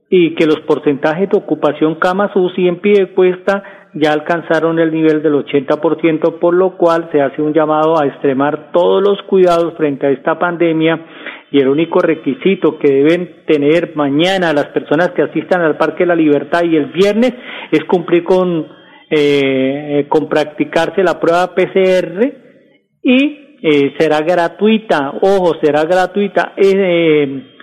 y 0.09 0.35
que 0.35 0.45
los 0.45 0.59
porcentajes 0.61 1.29
de 1.29 1.37
ocupación 1.37 1.95
camas 1.95 2.35
UCI 2.35 2.67
en 2.67 2.79
Piedecuesta 2.79 3.63
ya 3.95 4.13
alcanzaron 4.13 4.77
el 4.77 4.93
nivel 4.93 5.23
del 5.23 5.33
80%, 5.33 6.39
por 6.39 6.53
lo 6.53 6.77
cual 6.77 7.09
se 7.11 7.21
hace 7.21 7.41
un 7.41 7.53
llamado 7.53 7.99
a 7.99 8.05
extremar 8.05 8.71
todos 8.71 9.01
los 9.01 9.21
cuidados 9.23 9.73
frente 9.75 10.05
a 10.05 10.11
esta 10.11 10.37
pandemia 10.37 10.99
y 11.51 11.59
el 11.59 11.67
único 11.67 11.99
requisito 11.99 12.77
que 12.77 12.91
deben 12.91 13.43
tener 13.45 13.95
mañana 13.95 14.53
las 14.53 14.67
personas 14.67 15.11
que 15.11 15.21
asistan 15.21 15.61
al 15.61 15.77
Parque 15.77 16.03
de 16.03 16.07
la 16.07 16.15
Libertad 16.15 16.63
y 16.63 16.75
el 16.75 16.87
viernes 16.87 17.33
es 17.71 17.83
cumplir 17.85 18.23
con, 18.23 18.67
eh, 19.09 20.05
con 20.09 20.27
practicarse 20.27 21.03
la 21.03 21.19
prueba 21.19 21.55
PCR 21.55 22.33
y 23.01 23.47
eh, 23.61 23.93
será 23.97 24.21
gratuita, 24.21 25.13
ojo, 25.21 25.55
será 25.61 25.83
gratuita. 25.85 26.53
Eh, 26.57 27.53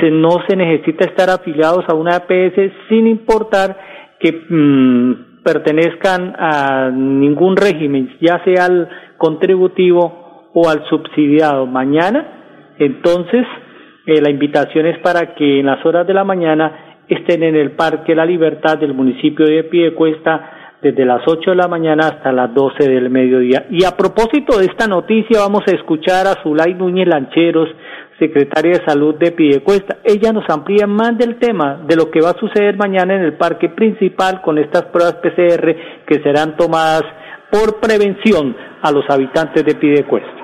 se, 0.00 0.10
no 0.10 0.30
se 0.48 0.56
necesita 0.56 1.06
estar 1.06 1.30
afiliados 1.30 1.84
a 1.88 1.94
una 1.94 2.16
APS 2.16 2.72
sin 2.88 3.06
importar 3.06 3.76
que 4.18 4.32
mm, 4.32 5.42
pertenezcan 5.42 6.34
a 6.36 6.90
ningún 6.90 7.56
régimen, 7.56 8.16
ya 8.20 8.42
sea 8.44 8.66
al 8.66 8.88
contributivo 9.16 10.50
o 10.52 10.68
al 10.68 10.84
subsidiado. 10.88 11.66
Mañana, 11.66 12.39
entonces, 12.80 13.46
eh, 14.06 14.22
la 14.22 14.30
invitación 14.30 14.86
es 14.86 14.98
para 15.00 15.34
que 15.34 15.60
en 15.60 15.66
las 15.66 15.84
horas 15.84 16.06
de 16.06 16.14
la 16.14 16.24
mañana 16.24 16.96
estén 17.08 17.42
en 17.42 17.54
el 17.54 17.72
Parque 17.72 18.14
La 18.14 18.24
Libertad 18.24 18.78
del 18.78 18.94
municipio 18.94 19.44
de 19.44 19.64
Piedecuesta 19.64 20.78
desde 20.80 21.04
las 21.04 21.20
8 21.26 21.50
de 21.50 21.56
la 21.56 21.68
mañana 21.68 22.08
hasta 22.08 22.32
las 22.32 22.54
12 22.54 22.88
del 22.88 23.10
mediodía. 23.10 23.66
Y 23.70 23.84
a 23.84 23.96
propósito 23.98 24.58
de 24.58 24.64
esta 24.64 24.86
noticia, 24.86 25.40
vamos 25.40 25.62
a 25.66 25.76
escuchar 25.76 26.26
a 26.26 26.42
Zulay 26.42 26.72
Núñez 26.72 27.06
Lancheros, 27.06 27.68
secretaria 28.18 28.78
de 28.78 28.86
Salud 28.86 29.14
de 29.16 29.32
Piedecuesta. 29.32 29.98
Ella 30.02 30.32
nos 30.32 30.48
amplía 30.48 30.86
más 30.86 31.18
del 31.18 31.38
tema 31.38 31.82
de 31.86 31.96
lo 31.96 32.10
que 32.10 32.22
va 32.22 32.30
a 32.30 32.40
suceder 32.40 32.78
mañana 32.78 33.14
en 33.14 33.24
el 33.24 33.34
parque 33.34 33.68
principal 33.68 34.40
con 34.40 34.56
estas 34.56 34.84
pruebas 34.86 35.16
PCR 35.16 35.76
que 36.06 36.22
serán 36.22 36.56
tomadas 36.56 37.04
por 37.50 37.78
prevención 37.78 38.56
a 38.80 38.90
los 38.90 39.04
habitantes 39.10 39.66
de 39.66 39.74
Piedecuesta. 39.74 40.39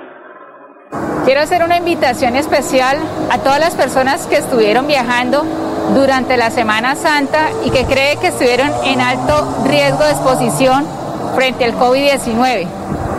Quiero 1.25 1.41
hacer 1.41 1.65
una 1.65 1.77
invitación 1.77 2.37
especial 2.37 2.99
a 3.31 3.39
todas 3.39 3.59
las 3.59 3.75
personas 3.75 4.27
que 4.27 4.37
estuvieron 4.37 4.87
viajando 4.87 5.45
durante 5.95 6.37
la 6.37 6.51
Semana 6.51 6.95
Santa 6.95 7.49
y 7.65 7.71
que 7.71 7.85
cree 7.85 8.17
que 8.17 8.29
estuvieron 8.29 8.71
en 8.85 9.01
alto 9.01 9.65
riesgo 9.65 10.05
de 10.05 10.13
exposición 10.13 10.87
frente 11.35 11.65
al 11.65 11.75
COVID-19 11.75 12.69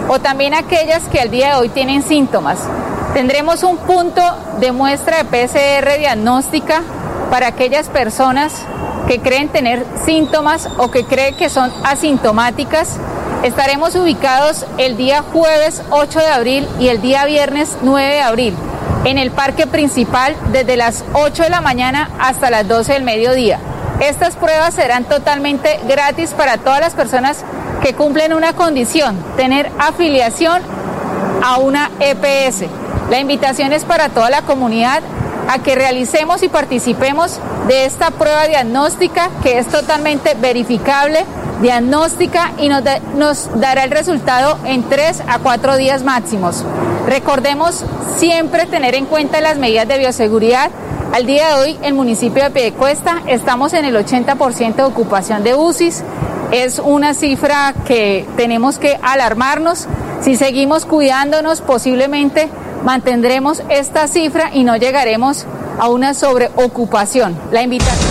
o 0.07 0.19
también 0.19 0.53
aquellas 0.53 1.03
que 1.09 1.19
al 1.19 1.29
día 1.29 1.49
de 1.49 1.55
hoy 1.55 1.69
tienen 1.69 2.01
síntomas. 2.01 2.59
Tendremos 3.13 3.63
un 3.63 3.77
punto 3.77 4.21
de 4.59 4.71
muestra 4.71 5.23
de 5.23 5.25
PCR 5.25 5.97
diagnóstica 5.97 6.81
para 7.29 7.47
aquellas 7.47 7.89
personas 7.89 8.53
que 9.07 9.19
creen 9.19 9.49
tener 9.49 9.85
síntomas 10.05 10.69
o 10.77 10.91
que 10.91 11.03
creen 11.03 11.35
que 11.35 11.49
son 11.49 11.71
asintomáticas. 11.83 12.97
Estaremos 13.43 13.95
ubicados 13.95 14.65
el 14.77 14.97
día 14.97 15.21
jueves 15.21 15.81
8 15.91 16.19
de 16.19 16.27
abril 16.27 16.67
y 16.79 16.87
el 16.89 17.01
día 17.01 17.25
viernes 17.25 17.77
9 17.81 18.15
de 18.15 18.21
abril 18.21 18.55
en 19.05 19.17
el 19.17 19.31
parque 19.31 19.67
principal 19.67 20.35
desde 20.51 20.75
las 20.75 21.05
8 21.13 21.43
de 21.43 21.49
la 21.49 21.61
mañana 21.61 22.09
hasta 22.19 22.49
las 22.49 22.67
12 22.67 22.93
del 22.93 23.03
mediodía. 23.03 23.59
Estas 23.99 24.35
pruebas 24.35 24.73
serán 24.73 25.05
totalmente 25.05 25.79
gratis 25.87 26.31
para 26.31 26.57
todas 26.57 26.79
las 26.79 26.93
personas 26.93 27.43
que 27.81 27.93
cumplen 27.93 28.33
una 28.33 28.53
condición, 28.53 29.17
tener 29.37 29.71
afiliación 29.79 30.61
a 31.43 31.57
una 31.57 31.91
EPS. 31.99 32.65
La 33.09 33.19
invitación 33.19 33.71
es 33.71 33.85
para 33.85 34.09
toda 34.09 34.29
la 34.29 34.41
comunidad 34.41 35.01
a 35.47 35.59
que 35.59 35.75
realicemos 35.75 36.43
y 36.43 36.49
participemos 36.49 37.39
de 37.67 37.85
esta 37.85 38.11
prueba 38.11 38.47
diagnóstica 38.47 39.29
que 39.43 39.59
es 39.59 39.67
totalmente 39.67 40.33
verificable, 40.33 41.23
diagnóstica 41.61 42.53
y 42.57 42.69
nos, 42.69 42.83
nos 43.15 43.59
dará 43.59 43.83
el 43.83 43.91
resultado 43.91 44.57
en 44.65 44.83
tres 44.83 45.21
a 45.27 45.39
cuatro 45.39 45.77
días 45.77 46.03
máximos. 46.03 46.63
Recordemos 47.07 47.83
siempre 48.17 48.65
tener 48.65 48.95
en 48.95 49.05
cuenta 49.05 49.41
las 49.41 49.57
medidas 49.57 49.87
de 49.87 49.97
bioseguridad. 49.97 50.71
Al 51.13 51.25
día 51.25 51.47
de 51.47 51.61
hoy, 51.61 51.77
el 51.83 51.93
municipio 51.93 52.43
de 52.43 52.51
Piedecuesta 52.51 53.21
estamos 53.27 53.73
en 53.73 53.85
el 53.85 53.95
80% 53.95 54.75
de 54.75 54.83
ocupación 54.83 55.43
de 55.43 55.55
UCIs. 55.55 56.03
Es 56.51 56.79
una 56.79 57.13
cifra 57.13 57.73
que 57.85 58.27
tenemos 58.35 58.77
que 58.77 58.99
alarmarnos. 59.01 59.87
Si 60.21 60.35
seguimos 60.35 60.85
cuidándonos, 60.85 61.61
posiblemente 61.61 62.49
mantendremos 62.83 63.63
esta 63.69 64.07
cifra 64.07 64.51
y 64.53 64.63
no 64.63 64.75
llegaremos 64.77 65.45
a 65.79 65.89
una 65.89 66.13
sobreocupación. 66.13 67.37
La 67.51 67.61
invitación. 67.61 68.06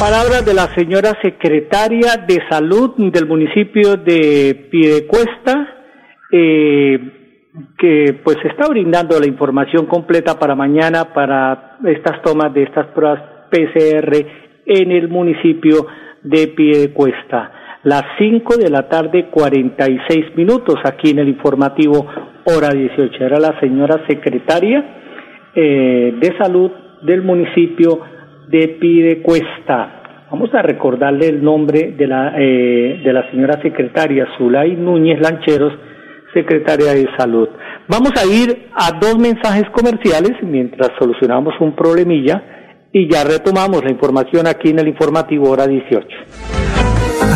Palabras 0.00 0.46
de 0.46 0.54
la 0.54 0.74
señora 0.74 1.12
secretaria 1.20 2.16
de 2.26 2.40
Salud 2.48 2.94
del 2.96 3.26
municipio 3.26 3.96
de 3.98 4.68
Piedecuesta, 4.70 5.74
eh, 6.32 6.98
que 7.76 8.18
pues 8.24 8.38
está 8.44 8.66
brindando 8.70 9.20
la 9.20 9.26
información 9.26 9.84
completa 9.84 10.38
para 10.38 10.54
mañana 10.54 11.12
para 11.12 11.76
estas 11.84 12.22
tomas 12.22 12.54
de 12.54 12.62
estas 12.62 12.86
pruebas 12.94 13.20
PCR 13.50 14.26
en 14.64 14.90
el 14.90 15.08
municipio 15.08 15.86
de 16.22 16.48
Piedecuesta. 16.48 17.52
Las 17.82 18.04
5 18.18 18.56
de 18.56 18.70
la 18.70 18.88
tarde, 18.88 19.28
46 19.30 20.34
minutos 20.34 20.76
aquí 20.82 21.10
en 21.10 21.18
el 21.18 21.28
informativo 21.28 22.06
hora 22.44 22.70
18. 22.70 23.22
Era 23.22 23.38
la 23.38 23.60
señora 23.60 24.02
secretaria 24.08 24.82
eh, 25.54 26.14
de 26.18 26.38
salud 26.38 26.70
del 27.02 27.20
municipio 27.20 28.00
de 28.50 28.68
Piedecuesta. 28.80 30.26
Vamos 30.30 30.52
a 30.54 30.62
recordarle 30.62 31.28
el 31.28 31.42
nombre 31.42 31.92
de 31.96 32.06
la, 32.06 32.34
eh, 32.36 33.00
de 33.04 33.12
la 33.12 33.30
señora 33.30 33.60
secretaria 33.62 34.26
Zulay 34.36 34.76
Núñez 34.76 35.20
Lancheros, 35.20 35.72
secretaria 36.34 36.92
de 36.92 37.08
Salud. 37.16 37.48
Vamos 37.88 38.12
a 38.16 38.26
ir 38.26 38.68
a 38.74 38.92
dos 38.98 39.18
mensajes 39.18 39.68
comerciales 39.70 40.32
mientras 40.42 40.90
solucionamos 40.98 41.54
un 41.60 41.74
problemilla 41.74 42.42
y 42.92 43.08
ya 43.08 43.24
retomamos 43.24 43.84
la 43.84 43.90
información 43.90 44.46
aquí 44.46 44.70
en 44.70 44.80
el 44.80 44.88
informativo 44.88 45.50
hora 45.50 45.66
18. 45.66 46.59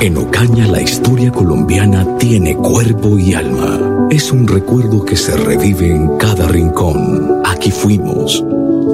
En 0.00 0.16
Ocaña 0.16 0.66
la 0.66 0.80
historia 0.80 1.30
colombiana 1.30 2.16
tiene 2.16 2.56
cuerpo 2.56 3.18
y 3.18 3.34
alma. 3.34 4.08
Es 4.10 4.32
un 4.32 4.48
recuerdo 4.48 5.04
que 5.04 5.14
se 5.14 5.36
revive 5.36 5.94
en 5.94 6.16
cada 6.16 6.48
rincón. 6.48 7.42
Aquí 7.44 7.70
fuimos, 7.70 8.42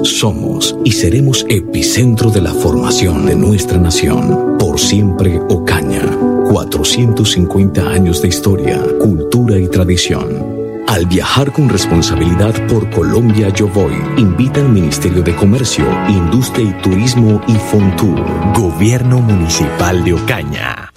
somos 0.03 0.75
y 0.83 0.91
seremos 0.91 1.45
epicentro 1.47 2.29
de 2.29 2.41
la 2.41 2.53
formación 2.53 3.25
de 3.25 3.35
nuestra 3.35 3.77
nación. 3.77 4.57
Por 4.59 4.81
siempre 4.81 5.39
Ocaña. 5.47 6.03
450 6.51 7.89
años 7.89 8.21
de 8.21 8.27
historia, 8.27 8.83
cultura 8.99 9.57
y 9.57 9.69
tradición. 9.69 10.57
Al 10.87 11.05
viajar 11.05 11.53
con 11.53 11.69
responsabilidad 11.69 12.53
por 12.67 12.89
Colombia 12.89 13.47
Yo 13.47 13.69
Voy, 13.69 13.93
invita 14.17 14.59
al 14.59 14.69
Ministerio 14.69 15.21
de 15.21 15.33
Comercio, 15.37 15.85
Industria 16.09 16.69
y 16.69 16.81
Turismo 16.81 17.41
y 17.47 17.53
Fontur. 17.55 18.21
Gobierno 18.53 19.19
Municipal 19.19 20.03
de 20.03 20.13
Ocaña. 20.13 20.91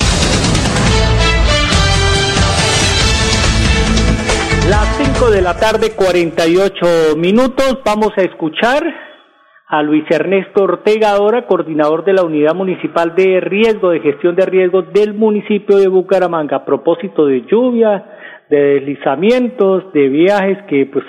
Las 5.30 5.36
5 5.36 5.36
de 5.36 5.42
la 5.42 5.54
tarde, 5.54 5.92
48 5.94 7.16
minutos. 7.16 7.78
Vamos 7.84 8.10
a 8.16 8.22
escuchar 8.22 8.82
a 9.68 9.82
Luis 9.82 10.04
Ernesto 10.10 10.64
Ortega, 10.64 11.12
ahora 11.12 11.46
coordinador 11.46 12.04
de 12.04 12.14
la 12.14 12.24
Unidad 12.24 12.54
Municipal 12.54 13.14
de 13.14 13.38
Riesgo, 13.40 13.90
de 13.90 14.00
Gestión 14.00 14.34
de 14.34 14.46
Riesgos 14.46 14.92
del 14.92 15.14
municipio 15.14 15.76
de 15.76 15.86
Bucaramanga, 15.86 16.56
a 16.56 16.64
propósito 16.64 17.26
de 17.26 17.42
lluvia, 17.42 18.04
de 18.48 18.80
deslizamientos, 18.80 19.92
de 19.92 20.08
viajes 20.08 20.58
que 20.68 20.86
pues 20.86 21.04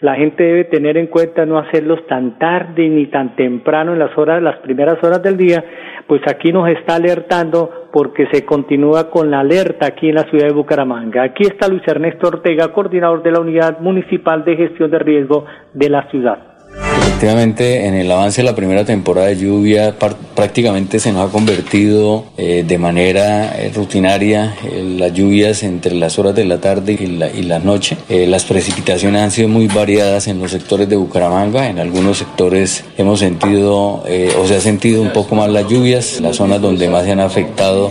la 0.00 0.14
gente 0.14 0.42
debe 0.42 0.64
tener 0.64 0.96
en 0.98 1.06
cuenta 1.06 1.46
no 1.46 1.58
hacerlos 1.58 2.06
tan 2.06 2.38
tarde 2.38 2.88
ni 2.88 3.06
tan 3.06 3.34
temprano 3.34 3.92
en 3.92 3.98
las 3.98 4.16
horas, 4.18 4.42
las 4.42 4.58
primeras 4.58 5.02
horas 5.02 5.22
del 5.22 5.36
día, 5.36 5.64
pues 6.06 6.20
aquí 6.28 6.52
nos 6.52 6.68
está 6.68 6.96
alertando 6.96 7.88
porque 7.92 8.26
se 8.30 8.44
continúa 8.44 9.10
con 9.10 9.30
la 9.30 9.40
alerta 9.40 9.86
aquí 9.86 10.10
en 10.10 10.16
la 10.16 10.24
ciudad 10.24 10.48
de 10.48 10.54
Bucaramanga. 10.54 11.22
Aquí 11.22 11.44
está 11.44 11.68
Luis 11.68 11.82
Ernesto 11.86 12.28
Ortega, 12.28 12.72
coordinador 12.72 13.22
de 13.22 13.32
la 13.32 13.40
Unidad 13.40 13.80
Municipal 13.80 14.44
de 14.44 14.56
Gestión 14.56 14.90
de 14.90 14.98
Riesgo 14.98 15.46
de 15.72 15.88
la 15.88 16.08
ciudad. 16.10 16.55
Efectivamente, 16.78 17.86
en 17.86 17.94
el 17.94 18.12
avance 18.12 18.42
de 18.42 18.44
la 18.44 18.54
primera 18.54 18.84
temporada 18.84 19.28
de 19.28 19.38
lluvia 19.38 19.96
prácticamente 20.34 21.00
se 21.00 21.12
nos 21.12 21.26
ha 21.26 21.32
convertido 21.32 22.26
eh, 22.36 22.62
de 22.66 22.76
manera 22.76 23.58
eh, 23.58 23.72
rutinaria 23.74 24.54
eh, 24.62 24.96
las 24.98 25.14
lluvias 25.14 25.62
entre 25.62 25.94
las 25.94 26.18
horas 26.18 26.34
de 26.34 26.44
la 26.44 26.60
tarde 26.60 26.92
y 26.92 27.06
la, 27.06 27.30
y 27.30 27.42
la 27.44 27.58
noche. 27.58 27.96
las 28.10 28.44
precipitaciones 28.44 29.22
han 29.22 29.30
sido 29.30 29.48
muy 29.48 29.66
variadas 29.66 30.28
en 30.28 30.38
los 30.38 30.50
sectores 30.50 30.90
de 30.90 30.96
Bucaramanga. 30.96 31.70
En 31.70 31.78
algunos 31.78 32.18
sectores 32.18 32.84
hemos 32.98 33.20
sentido 33.20 34.02
o 34.04 34.46
se 34.46 34.56
ha 34.56 34.60
sentido 34.60 35.00
un 35.00 35.14
poco 35.14 35.34
más 35.36 35.48
las 35.48 35.66
lluvias. 35.68 36.20
Las 36.20 36.36
zonas 36.36 36.60
donde 36.60 36.90
más 36.90 37.04
se 37.04 37.12
han 37.12 37.20
afectado 37.20 37.90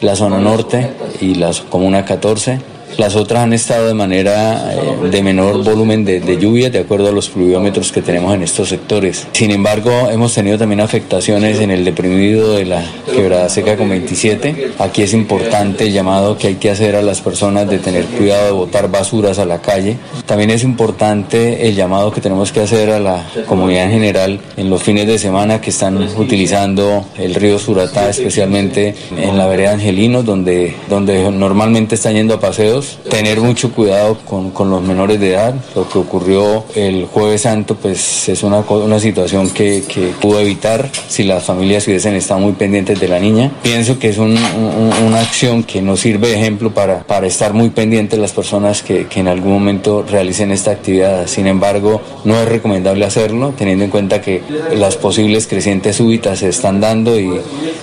la 0.00 0.16
zona 0.16 0.40
norte 0.40 0.88
y 1.20 1.36
la 1.36 1.52
comuna 1.70 2.04
14 2.04 2.73
las 2.98 3.16
otras 3.16 3.42
han 3.42 3.52
estado 3.52 3.86
de 3.86 3.94
manera 3.94 4.72
eh, 4.74 5.08
de 5.10 5.22
menor 5.22 5.62
volumen 5.64 6.04
de, 6.04 6.20
de 6.20 6.38
lluvia 6.38 6.70
de 6.70 6.80
acuerdo 6.80 7.08
a 7.08 7.12
los 7.12 7.28
pluviómetros 7.28 7.92
que 7.92 8.02
tenemos 8.02 8.34
en 8.34 8.42
estos 8.42 8.68
sectores. 8.68 9.26
Sin 9.32 9.50
embargo, 9.50 10.08
hemos 10.10 10.34
tenido 10.34 10.58
también 10.58 10.80
afectaciones 10.80 11.60
en 11.60 11.70
el 11.70 11.84
deprimido 11.84 12.54
de 12.54 12.66
la 12.66 12.84
quebrada 13.12 13.48
seca 13.48 13.76
con 13.76 13.88
27. 13.88 14.72
Aquí 14.78 15.02
es 15.02 15.12
importante 15.12 15.84
el 15.86 15.92
llamado 15.92 16.36
que 16.36 16.48
hay 16.48 16.54
que 16.56 16.70
hacer 16.70 16.96
a 16.96 17.02
las 17.02 17.20
personas 17.20 17.68
de 17.68 17.78
tener 17.78 18.04
cuidado 18.06 18.46
de 18.46 18.52
botar 18.52 18.90
basuras 18.90 19.38
a 19.38 19.44
la 19.44 19.60
calle. 19.60 19.96
También 20.26 20.50
es 20.50 20.62
importante 20.62 21.68
el 21.68 21.74
llamado 21.74 22.10
que 22.10 22.20
tenemos 22.20 22.52
que 22.52 22.60
hacer 22.60 22.90
a 22.90 23.00
la 23.00 23.26
comunidad 23.46 23.84
en 23.84 23.90
general 23.90 24.40
en 24.56 24.70
los 24.70 24.82
fines 24.82 25.06
de 25.06 25.18
semana 25.18 25.60
que 25.60 25.70
están 25.70 25.96
utilizando 26.16 27.04
el 27.18 27.34
río 27.34 27.58
Suratá, 27.58 28.10
especialmente 28.10 28.94
en 29.16 29.38
la 29.38 29.46
vereda 29.46 29.72
Angelino, 29.72 30.22
donde, 30.22 30.74
donde 30.88 31.30
normalmente 31.30 31.94
están 31.94 32.14
yendo 32.14 32.34
a 32.34 32.40
paseos. 32.40 32.83
Tener 33.08 33.40
mucho 33.40 33.72
cuidado 33.72 34.18
con, 34.24 34.50
con 34.50 34.70
los 34.70 34.82
menores 34.82 35.20
de 35.20 35.32
edad. 35.32 35.54
Lo 35.74 35.88
que 35.88 35.98
ocurrió 35.98 36.64
el 36.74 37.06
jueves 37.06 37.42
santo, 37.42 37.76
pues 37.76 38.28
es 38.28 38.42
una, 38.42 38.60
una 38.60 38.98
situación 38.98 39.50
que, 39.50 39.82
que 39.86 40.12
pudo 40.20 40.40
evitar 40.40 40.90
si 41.08 41.24
las 41.24 41.44
familias 41.44 41.86
hubiesen 41.86 42.14
estado 42.14 42.40
muy 42.40 42.52
pendientes 42.52 42.98
de 43.00 43.08
la 43.08 43.18
niña. 43.18 43.52
Pienso 43.62 43.98
que 43.98 44.08
es 44.08 44.18
un, 44.18 44.36
un, 44.36 44.92
una 45.06 45.20
acción 45.20 45.62
que 45.62 45.82
nos 45.82 46.00
sirve 46.00 46.28
de 46.28 46.36
ejemplo 46.36 46.72
para, 46.72 47.04
para 47.04 47.26
estar 47.26 47.52
muy 47.52 47.70
pendientes 47.70 48.18
las 48.18 48.32
personas 48.32 48.82
que, 48.82 49.06
que 49.06 49.20
en 49.20 49.28
algún 49.28 49.52
momento 49.52 50.04
realicen 50.08 50.50
esta 50.50 50.70
actividad. 50.70 51.26
Sin 51.26 51.46
embargo, 51.46 52.00
no 52.24 52.38
es 52.40 52.48
recomendable 52.48 53.04
hacerlo, 53.04 53.54
teniendo 53.56 53.84
en 53.84 53.90
cuenta 53.90 54.20
que 54.20 54.42
las 54.76 54.96
posibles 54.96 55.46
crecientes 55.46 55.96
súbitas 55.96 56.38
se 56.38 56.48
están 56.48 56.80
dando 56.80 57.18
y 57.18 57.40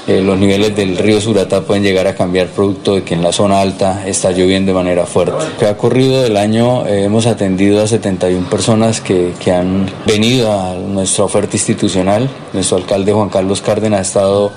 eh, 0.08 0.22
los 0.22 0.38
niveles 0.38 0.76
del 0.76 0.98
río 0.98 1.22
Suratá 1.22 1.62
pueden 1.62 1.84
llegar 1.84 2.08
a 2.08 2.16
cambiar 2.16 2.48
producto 2.48 2.96
de 2.96 3.04
que 3.04 3.14
en 3.14 3.22
la 3.22 3.32
zona 3.32 3.62
alta 3.62 4.04
está 4.08 4.32
lloviendo 4.32 4.72
de 4.72 4.74
manera 4.84 5.06
fuerte. 5.06 5.46
Que 5.60 5.66
ha 5.66 5.72
ocurrido 5.72 6.22
del 6.22 6.38
año, 6.38 6.86
eh, 6.88 7.04
hemos 7.04 7.26
atendido 7.26 7.82
a 7.84 7.88
71 7.88 8.50
personas 8.50 9.02
que, 9.02 9.34
que 9.40 9.52
han 9.52 9.88
venido 10.06 10.52
a 10.52 10.74
nuestra 10.76 11.24
oferta 11.24 11.56
institucional. 11.56 12.30
Nuestro 12.54 12.78
alcalde 12.78 13.14
Juan 13.14 13.30
Carlos 13.30 13.62
Cárdenas 13.62 14.00
ha 14.00 14.02
estado 14.02 14.52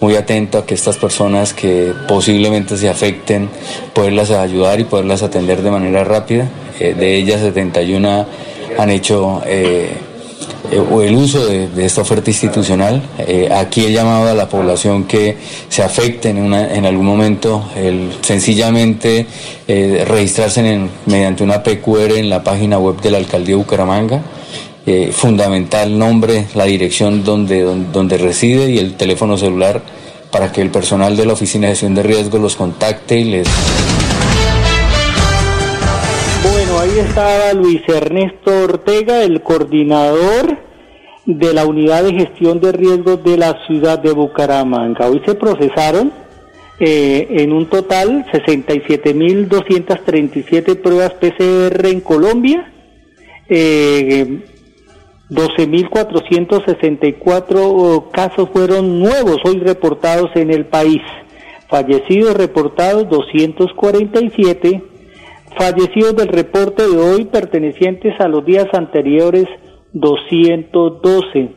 muy 0.00 0.14
atento 0.14 0.58
a 0.58 0.66
que 0.66 0.74
estas 0.74 0.96
personas 0.96 1.54
que 1.54 1.92
posiblemente 2.06 2.76
se 2.76 2.88
afecten, 2.88 3.50
poderlas 3.92 4.30
ayudar 4.30 4.78
y 4.80 4.84
poderlas 4.84 5.22
atender 5.22 5.62
de 5.62 5.70
manera 5.70 6.04
rápida. 6.04 6.48
Eh, 6.78 6.94
de 6.94 7.16
ellas 7.16 7.40
71 7.40 8.26
han 8.78 8.90
hecho 8.90 9.42
eh, 9.46 9.96
el 10.70 11.14
uso 11.14 11.46
de, 11.46 11.84
esta 11.84 12.02
oferta 12.02 12.30
institucional. 12.30 13.02
Eh, 13.18 13.48
aquí 13.52 13.84
he 13.84 13.92
llamado 13.92 14.30
a 14.30 14.34
la 14.34 14.48
población 14.48 15.04
que 15.04 15.36
se 15.68 15.82
afecte 15.82 16.30
en, 16.30 16.38
una, 16.38 16.74
en 16.74 16.86
algún 16.86 17.06
momento, 17.06 17.68
el, 17.76 18.12
sencillamente 18.20 19.26
eh, 19.66 20.04
registrarse 20.06 20.88
mediante 21.06 21.42
una 21.42 21.62
PQR 21.62 22.18
en 22.18 22.28
la 22.28 22.42
página 22.42 22.78
web 22.78 23.00
de 23.00 23.10
la 23.10 23.18
Alcaldía 23.18 23.56
de 23.56 23.62
Bucaramanga. 23.62 24.22
Eh, 24.86 25.10
fundamental 25.12 25.98
nombre, 25.98 26.46
la 26.54 26.64
dirección 26.64 27.22
donde, 27.22 27.60
donde, 27.60 27.90
donde 27.92 28.16
reside 28.16 28.70
y 28.70 28.78
el 28.78 28.94
teléfono 28.94 29.36
celular 29.36 29.82
para 30.30 30.50
que 30.50 30.62
el 30.62 30.70
personal 30.70 31.16
de 31.16 31.26
la 31.26 31.34
Oficina 31.34 31.66
de 31.66 31.72
Gestión 31.72 31.94
de 31.94 32.02
Riesgo 32.02 32.38
los 32.38 32.56
contacte 32.56 33.18
y 33.18 33.24
les 33.24 33.48
ahí 36.80 36.98
estaba 36.98 37.52
Luis 37.54 37.80
Ernesto 37.88 38.64
Ortega, 38.64 39.22
el 39.24 39.40
coordinador 39.42 40.58
de 41.26 41.52
la 41.52 41.66
Unidad 41.66 42.04
de 42.04 42.14
Gestión 42.14 42.60
de 42.60 42.70
Riesgos 42.72 43.22
de 43.24 43.36
la 43.36 43.66
ciudad 43.66 43.98
de 43.98 44.12
Bucaramanga. 44.12 45.08
Hoy 45.08 45.20
se 45.26 45.34
procesaron 45.34 46.12
eh, 46.78 47.26
en 47.30 47.52
un 47.52 47.66
total 47.66 48.24
67.237 48.32 50.80
pruebas 50.80 51.14
PCR 51.14 51.84
en 51.86 52.00
Colombia, 52.00 52.72
eh, 53.48 54.44
12.464 55.30 58.10
casos 58.12 58.50
fueron 58.52 59.00
nuevos 59.00 59.38
hoy 59.44 59.58
reportados 59.58 60.30
en 60.36 60.52
el 60.52 60.66
país. 60.66 61.02
Fallecidos 61.68 62.34
reportados 62.34 63.10
247. 63.10 64.97
Fallecidos 65.56 66.16
del 66.16 66.28
reporte 66.28 66.86
de 66.86 66.96
hoy 66.96 67.24
pertenecientes 67.24 68.20
a 68.20 68.28
los 68.28 68.44
días 68.44 68.66
anteriores 68.72 69.46
212. 69.92 71.50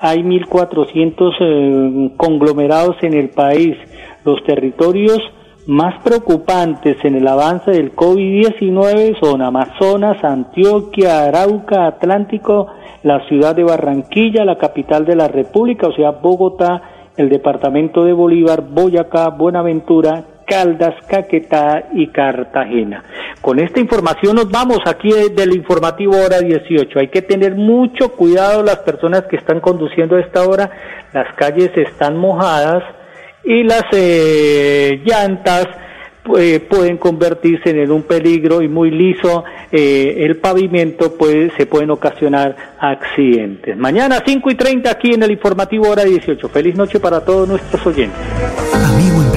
Hay 0.00 0.18
1.400 0.22 1.34
eh, 1.40 2.10
conglomerados 2.16 2.96
en 3.02 3.14
el 3.14 3.30
país. 3.30 3.76
Los 4.24 4.44
territorios 4.44 5.18
más 5.66 6.02
preocupantes 6.02 6.96
en 7.04 7.16
el 7.16 7.26
avance 7.26 7.70
del 7.70 7.94
COVID-19 7.94 9.18
son 9.20 9.42
Amazonas, 9.42 10.22
Antioquia, 10.24 11.24
Arauca, 11.24 11.86
Atlántico, 11.86 12.68
la 13.02 13.26
ciudad 13.28 13.54
de 13.54 13.64
Barranquilla, 13.64 14.44
la 14.44 14.56
capital 14.56 15.04
de 15.04 15.16
la 15.16 15.28
República, 15.28 15.88
o 15.88 15.92
sea, 15.92 16.12
Bogotá, 16.12 16.82
el 17.16 17.28
departamento 17.28 18.04
de 18.04 18.12
Bolívar, 18.12 18.62
Boyacá, 18.62 19.30
Buenaventura, 19.30 20.24
Caldas, 20.48 20.94
Caquetá 21.06 21.88
y 21.92 22.08
Cartagena. 22.08 23.04
Con 23.40 23.58
esta 23.60 23.78
información 23.78 24.36
nos 24.36 24.50
vamos 24.50 24.78
aquí 24.86 25.10
del 25.34 25.54
informativo 25.54 26.16
hora 26.16 26.40
18. 26.40 26.98
Hay 26.98 27.08
que 27.08 27.22
tener 27.22 27.54
mucho 27.54 28.12
cuidado 28.12 28.62
las 28.62 28.78
personas 28.78 29.24
que 29.30 29.36
están 29.36 29.60
conduciendo 29.60 30.16
a 30.16 30.20
esta 30.20 30.48
hora. 30.48 30.70
Las 31.12 31.34
calles 31.34 31.70
están 31.76 32.16
mojadas 32.16 32.82
y 33.44 33.62
las 33.62 33.84
eh, 33.92 35.00
llantas 35.04 35.68
eh, 36.36 36.60
pueden 36.60 36.98
convertirse 36.98 37.70
en 37.70 37.90
un 37.90 38.02
peligro 38.02 38.60
y 38.60 38.68
muy 38.68 38.90
liso 38.90 39.44
eh, 39.72 40.24
el 40.26 40.36
pavimento 40.36 41.16
puede, 41.16 41.50
se 41.56 41.66
pueden 41.66 41.90
ocasionar 41.90 42.54
accidentes. 42.78 43.76
Mañana 43.76 44.22
5 44.24 44.50
y 44.50 44.54
30 44.54 44.90
aquí 44.90 45.14
en 45.14 45.22
el 45.22 45.30
informativo 45.30 45.88
hora 45.88 46.04
18. 46.04 46.48
Feliz 46.48 46.74
noche 46.76 47.00
para 47.00 47.24
todos 47.24 47.48
nuestros 47.48 47.86
oyentes. 47.86 48.18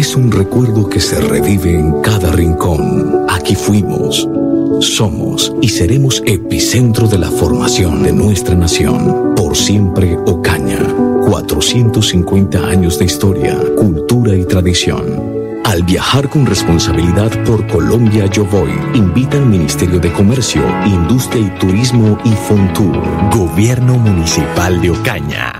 Es 0.00 0.16
un 0.16 0.32
recuerdo 0.32 0.88
que 0.88 0.98
se 0.98 1.20
revive 1.20 1.74
en 1.74 2.00
cada 2.00 2.32
rincón. 2.32 3.26
Aquí 3.28 3.54
fuimos, 3.54 4.26
somos 4.80 5.52
y 5.60 5.68
seremos 5.68 6.22
epicentro 6.24 7.06
de 7.06 7.18
la 7.18 7.30
formación 7.30 8.02
de 8.02 8.10
nuestra 8.10 8.54
nación. 8.54 9.34
Por 9.36 9.54
siempre 9.54 10.16
Ocaña. 10.24 10.78
450 11.26 12.66
años 12.66 12.98
de 12.98 13.04
historia, 13.04 13.58
cultura 13.76 14.34
y 14.34 14.46
tradición. 14.46 15.60
Al 15.64 15.82
viajar 15.82 16.30
con 16.30 16.46
responsabilidad 16.46 17.30
por 17.44 17.66
Colombia 17.66 18.24
Yo 18.24 18.46
Voy, 18.46 18.72
invita 18.94 19.36
al 19.36 19.44
Ministerio 19.44 20.00
de 20.00 20.10
Comercio, 20.14 20.62
Industria 20.86 21.42
y 21.42 21.58
Turismo 21.58 22.18
y 22.24 22.30
Fontur. 22.48 22.96
Gobierno 23.36 23.98
Municipal 23.98 24.80
de 24.80 24.92
Ocaña. 24.92 25.59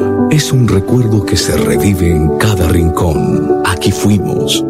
Es 0.31 0.53
un 0.53 0.65
recuerdo 0.65 1.25
que 1.25 1.35
se 1.35 1.57
revive 1.57 2.09
en 2.09 2.37
cada 2.37 2.69
rincón. 2.69 3.61
Aquí 3.65 3.91
fuimos, 3.91 4.63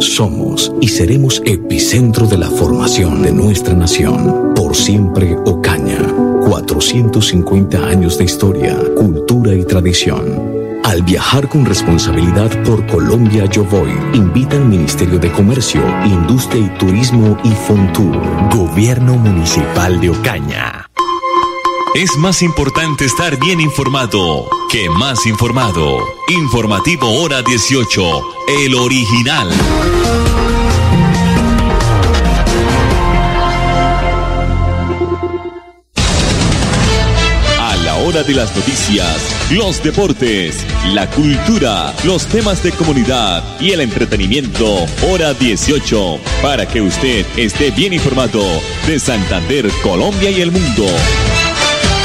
somos 0.00 0.72
y 0.80 0.88
seremos 0.88 1.40
epicentro 1.44 2.26
de 2.26 2.36
la 2.36 2.50
formación 2.50 3.22
de 3.22 3.30
nuestra 3.30 3.74
nación. 3.74 4.52
Por 4.56 4.74
siempre 4.74 5.36
Ocaña. 5.46 6.00
450 6.48 7.86
años 7.86 8.18
de 8.18 8.24
historia, 8.24 8.76
cultura 8.96 9.54
y 9.54 9.64
tradición. 9.64 10.80
Al 10.82 11.02
viajar 11.02 11.48
con 11.48 11.64
responsabilidad 11.64 12.50
por 12.64 12.84
Colombia 12.88 13.46
Yo 13.46 13.64
Voy, 13.64 13.92
invita 14.14 14.56
al 14.56 14.64
Ministerio 14.64 15.20
de 15.20 15.30
Comercio, 15.30 15.80
Industria 16.04 16.66
y 16.66 16.78
Turismo 16.78 17.38
y 17.44 17.50
Fontur. 17.50 18.20
Gobierno 18.52 19.14
Municipal 19.14 20.00
de 20.00 20.10
Ocaña. 20.10 20.90
Es 21.94 22.16
más 22.16 22.42
importante 22.42 23.04
estar 23.04 23.38
bien 23.38 23.60
informado 23.60 24.50
que 24.68 24.90
más 24.90 25.26
informado. 25.26 25.98
Informativo 26.26 27.08
Hora 27.22 27.40
18, 27.40 28.22
el 28.64 28.74
original. 28.74 29.48
A 37.60 37.76
la 37.76 37.94
hora 37.98 38.24
de 38.24 38.34
las 38.34 38.56
noticias, 38.56 39.52
los 39.52 39.80
deportes, 39.80 40.66
la 40.86 41.08
cultura, 41.10 41.94
los 42.02 42.26
temas 42.26 42.60
de 42.64 42.72
comunidad 42.72 43.44
y 43.60 43.70
el 43.70 43.80
entretenimiento. 43.80 44.84
Hora 45.08 45.32
18, 45.32 46.18
para 46.42 46.66
que 46.66 46.80
usted 46.80 47.24
esté 47.36 47.70
bien 47.70 47.92
informado 47.92 48.42
de 48.88 48.98
Santander, 48.98 49.70
Colombia 49.84 50.30
y 50.30 50.40
el 50.40 50.50
mundo. 50.50 50.86